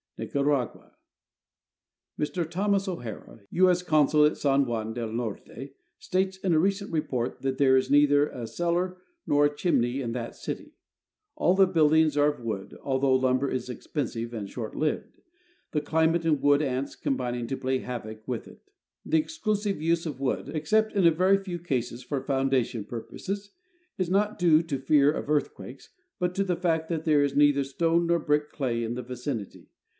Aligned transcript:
Nicaragua. 0.17 0.93
Mr 2.19 2.47
Thomas 2.49 2.87
O'Hara, 2.87 3.41
U. 3.49 3.69
S. 3.71 3.81
consul 3.81 4.25
at 4.25 4.37
San 4.37 4.65
Juan 4.65 4.93
del 4.93 5.11
Norte, 5.11 5.73
states 5.97 6.37
in 6.37 6.53
a 6.53 6.59
recent 6.59 6.91
report 6.91 7.41
that 7.41 7.57
there 7.57 7.75
is 7.75 7.89
neither 7.89 8.27
a 8.29 8.45
cellar 8.45 8.97
nor 9.25 9.45
a 9.45 9.55
chimney 9.55 9.99
in 9.99 10.11
that 10.11 10.35
city. 10.35 10.73
All 11.35 11.55
the 11.55 11.65
buildings 11.65 12.17
are 12.17 12.27
of 12.31 12.39
wood, 12.39 12.77
although 12.83 13.13
lumber 13.15 13.49
is 13.49 13.67
expensive 13.67 14.31
and 14.31 14.47
short 14.49 14.75
lived, 14.75 15.21
the 15.71 15.81
climate 15.81 16.25
and 16.25 16.39
wood 16.41 16.61
ants 16.61 16.95
combining 16.95 17.47
to 17.47 17.57
play 17.57 17.79
havoc 17.79 18.27
with 18.27 18.47
it. 18.47 18.61
The 19.03 19.17
exclusive 19.17 19.81
use 19.81 20.05
of 20.05 20.19
wood 20.19 20.49
(except 20.49 20.93
in 20.93 21.05
a 21.07 21.11
very 21.11 21.37
few 21.43 21.57
cases 21.57 22.03
for 22.03 22.21
foundation 22.21 22.85
purposes) 22.85 23.51
is 23.97 24.09
not 24.09 24.37
due 24.37 24.61
to 24.63 24.77
fear 24.79 25.11
of 25.11 25.29
earthquakes, 25.29 25.89
but 26.19 26.35
to 26.35 26.43
the 26.43 26.55
fact 26.55 26.89
that 26.89 27.05
there 27.05 27.23
is 27.23 27.35
neither 27.35 27.63
stone 27.63 28.05
nor 28.07 28.19
brick 28.19 28.51
clay 28.51 28.83
in 28.83 28.93
the 28.93 29.03
vicinity. 29.03 29.69